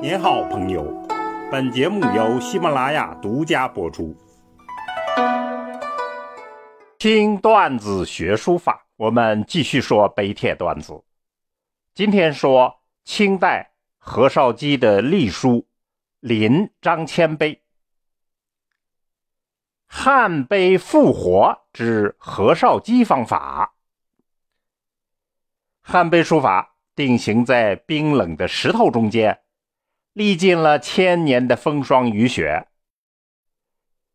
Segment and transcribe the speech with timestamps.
[0.00, 0.84] 您好，朋友。
[1.50, 4.16] 本节目由喜马拉雅独家播出。
[6.98, 11.02] 听段子学书法，我们继续说碑帖段子。
[11.94, 15.50] 今天说清代何绍基的隶书
[16.20, 17.54] 《临张骞碑》。
[19.88, 23.74] 汉碑复活之何绍基方法。
[25.80, 29.36] 汉碑书法定型在冰冷的石头中间。
[30.18, 32.66] 历尽了千年的风霜雨雪，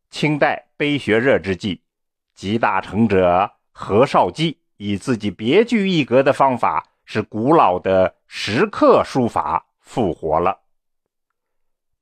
[0.09, 1.81] 清代碑学热之际，
[2.35, 10.63] 集大成者何绍基以自己别具一格的方法，使古老的石刻书法复活了。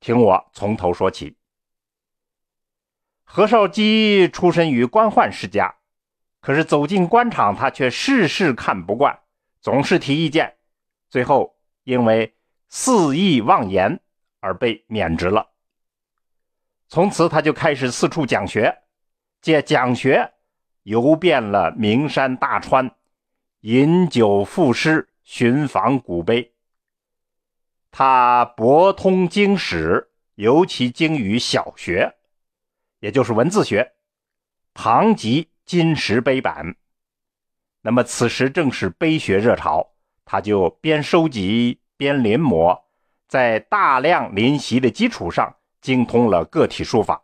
[0.00, 1.36] 听我从头说起。
[3.22, 5.76] 何绍基出身于官宦世家，
[6.40, 9.20] 可是走进官场，他却事事看不惯，
[9.60, 10.56] 总是提意见，
[11.08, 12.34] 最后因为。
[12.74, 14.00] 肆意妄言
[14.40, 15.50] 而被免职了。
[16.88, 18.74] 从此，他就开始四处讲学，
[19.42, 20.32] 借讲学
[20.84, 22.90] 游遍了名山大川，
[23.60, 26.54] 饮酒赋诗，寻访古碑。
[27.90, 32.16] 他博通经史，尤其精于小学，
[33.00, 33.92] 也就是文字学，
[34.72, 36.74] 旁集金石碑版。
[37.82, 39.92] 那么，此时正是碑学热潮，
[40.24, 41.81] 他就边收集。
[42.02, 42.82] 边临摹，
[43.28, 47.22] 在大量临习的基础上，精通了个体书法。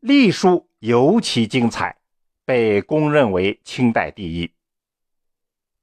[0.00, 1.98] 隶书尤其精彩，
[2.44, 4.52] 被公认为清代第一。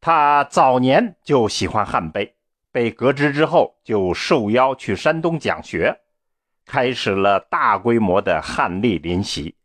[0.01, 2.35] 他早年就喜欢汉碑，
[2.73, 6.01] 被革职之后，就受邀去山东讲学，
[6.65, 9.55] 开始了大规模的汉隶临习。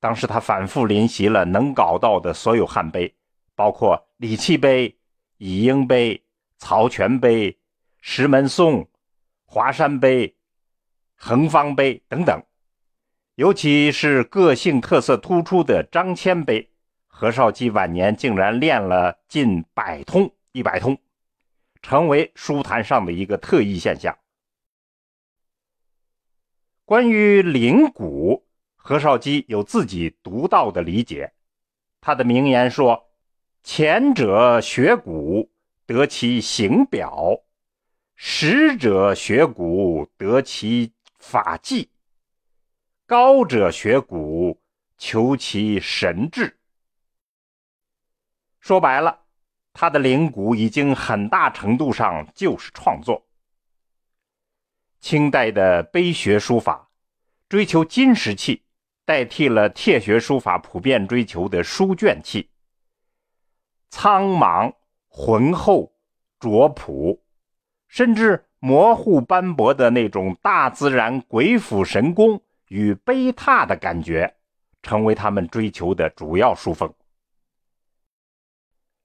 [0.00, 3.14] 当时他反复临习了能搞到的所有汉碑，
[3.54, 4.96] 包括李器碑、
[5.36, 6.23] 乙英碑。
[6.64, 7.58] 曹全碑、
[8.00, 8.88] 石门颂、
[9.44, 10.34] 华山碑、
[11.14, 12.42] 恒方碑等等，
[13.34, 16.70] 尤其是个性特色突出的张骞碑，
[17.06, 20.96] 何绍基晚年竟然练了近百通、一百通，
[21.82, 24.16] 成为书坛上的一个特异现象。
[26.86, 31.34] 关于灵骨，何绍基有自己独到的理解，
[32.00, 33.10] 他的名言说
[33.62, 35.46] ：“前者学古。”
[35.86, 37.40] 得其形表，
[38.14, 41.90] 实者学古得其法纪；
[43.06, 44.62] 高者学古
[44.96, 46.58] 求其神志。
[48.60, 49.26] 说白了，
[49.74, 53.26] 他的灵骨已经很大程度上就是创作。
[55.00, 56.90] 清代的碑学书法
[57.46, 58.64] 追求金石器，
[59.04, 62.48] 代替了帖学书法普遍追求的书卷气，
[63.90, 64.72] 苍茫。
[65.16, 65.92] 浑厚、
[66.40, 67.22] 拙朴，
[67.86, 74.34] 甚至模糊斑驳的那种大自然鬼斧神工与碑拓的感觉，
[74.82, 76.92] 成为他们追求的主要书风。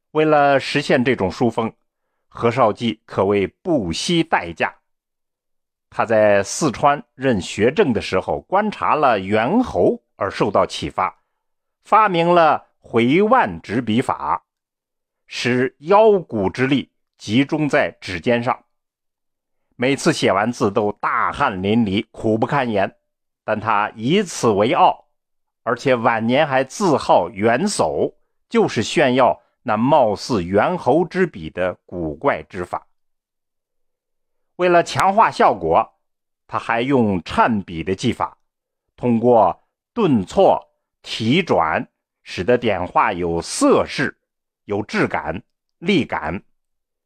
[0.10, 1.72] 为了实现这种书风，
[2.28, 4.74] 何绍基可谓不惜代价。
[5.92, 11.22] 他在四川任学政的时候，观察了猿猴而受到启发，
[11.84, 14.44] 发明了回腕执笔法。
[15.32, 18.66] 使腰骨之力集中在指尖上，
[19.76, 22.98] 每次写完字都大汗淋漓、苦不堪言，
[23.46, 25.06] 但他以此为傲，
[25.62, 28.12] 而且晚年还自号猿叟，
[28.50, 32.88] 就是炫耀那貌似猿猴之笔的古怪之法。
[34.56, 35.88] 为了强化效果，
[36.48, 38.36] 他还用颤笔的技法，
[38.96, 39.62] 通过
[39.94, 40.60] 顿挫、
[41.04, 41.88] 提转，
[42.24, 44.16] 使得点画有色势。
[44.70, 45.42] 有质感、
[45.80, 46.44] 力感，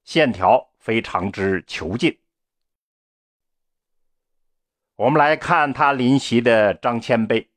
[0.03, 2.19] 线条非常之遒劲。
[4.97, 7.49] 我们来看他临习的张骞碑，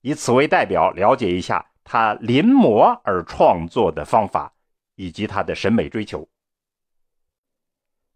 [0.00, 4.52] 以此为代表，了解一下他临摹而创作的方法
[4.96, 6.28] 以及他的审美追求。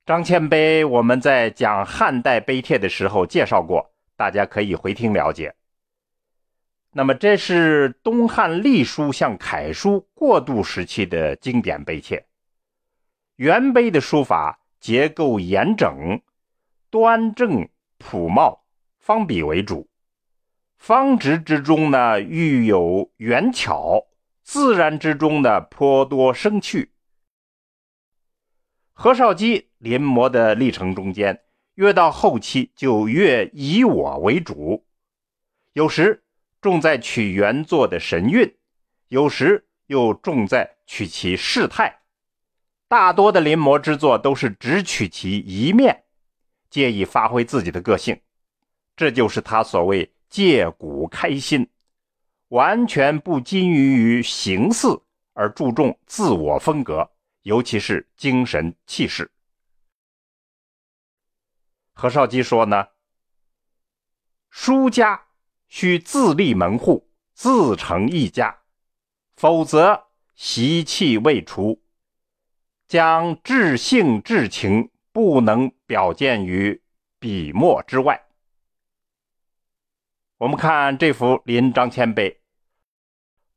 [0.05, 5.55] 张骞碑我们在讲汉代碑帖的时候介绍过，大家可以回听了解。
[6.93, 12.27] 那么，这是东汉隶书向楷书过渡时期的经典碑帖。
[13.37, 16.21] 原碑的书法结构严整、
[16.91, 18.65] 端正朴茂，
[18.99, 19.89] 方笔为主。
[20.79, 24.09] 方直之中呢，寓有圆巧；
[24.43, 26.91] 自然之中呢，颇多生趣。
[28.93, 31.41] 何绍基临摹的历程中间，
[31.75, 34.85] 越到后期就越以我为主，
[35.75, 36.25] 有时。
[36.61, 38.57] 重在取原作的神韵，
[39.09, 42.01] 有时又重在取其事态，
[42.87, 46.05] 大多的临摹之作都是只取其一面，
[46.69, 48.21] 借以发挥自己的个性，
[48.95, 51.69] 这就是他所谓借古开新，
[52.49, 55.01] 完全不拘于于形似，
[55.33, 57.11] 而注重自我风格，
[57.43, 59.31] 尤其是精神气势。
[61.95, 62.89] 何绍基说呢
[64.51, 65.27] ：“书家
[65.71, 68.59] 需自立门户，自成一家，
[69.35, 71.83] 否则习气未除。”
[72.87, 76.83] 将至性至情不能表现于
[77.21, 78.27] 笔墨之外。
[80.39, 82.41] 我们看这幅临张骞碑，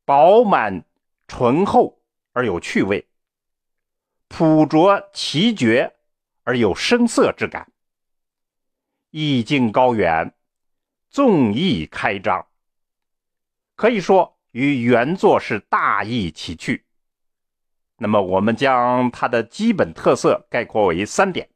[0.05, 0.85] 饱满
[1.27, 1.99] 醇厚
[2.33, 3.07] 而有趣味，
[4.27, 5.95] 朴拙奇绝
[6.43, 7.71] 而有声色之感，
[9.09, 10.31] 意境高远，
[11.13, 12.47] 纵意开张，
[13.75, 16.85] 可以说与原作是大异其趣。
[17.97, 21.47] 那么，我们将它的基本特色概括为三点。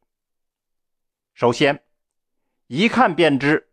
[1.34, 1.84] 首先，
[2.68, 3.72] 一看便知，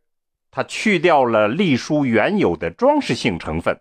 [0.50, 3.78] 它去掉了隶书原有的装饰性成分，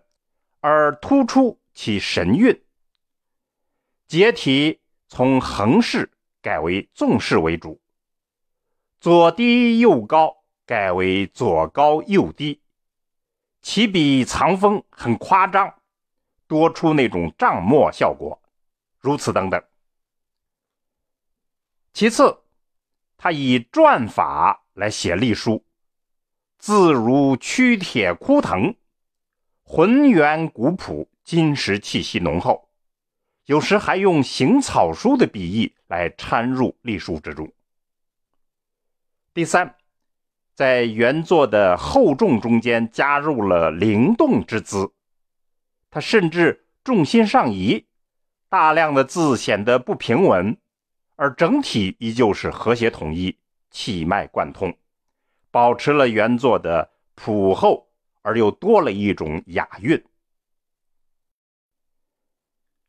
[0.60, 2.62] 而突出其神韵。
[4.06, 6.12] 结体从横式
[6.42, 7.80] 改为纵式为主，
[9.00, 12.60] 左低右高改为左高右低，
[13.60, 15.74] 起笔藏锋很夸张，
[16.46, 18.40] 多出那种胀墨效果。
[18.98, 19.62] 如此等等。
[21.92, 22.36] 其次，
[23.16, 25.64] 他以篆法来写隶书，
[26.58, 28.74] 字如曲铁枯藤，
[29.62, 32.68] 浑圆古朴，金石气息浓厚。
[33.44, 37.52] 有时还用行草书的笔意来掺入隶书之中。
[39.34, 39.76] 第三，
[40.54, 44.92] 在原作的厚重中间加入了灵动之姿，
[45.90, 47.86] 他甚至重心上移。
[48.48, 50.56] 大量的字显得不平稳，
[51.16, 53.36] 而整体依旧是和谐统一、
[53.68, 54.72] 气脉贯通，
[55.50, 57.88] 保持了原作的朴厚，
[58.22, 60.04] 而又多了一种雅韵。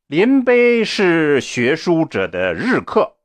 [0.06, 3.16] 临碑是学书者的日课，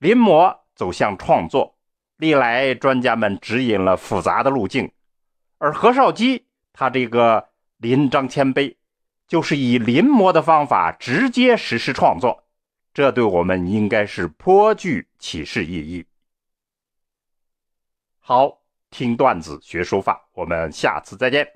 [0.00, 1.75] 临摹走向创作，
[2.16, 4.90] 历来专家们指引了复杂的路径，
[5.58, 7.48] 而何绍基他这个
[7.78, 8.74] 临张谦卑。
[9.28, 12.44] 就是以临摹的方法直接实施创作，
[12.94, 16.06] 这对我们应该是颇具启示意义。
[18.20, 21.55] 好，听段子学书法，我们下次再见。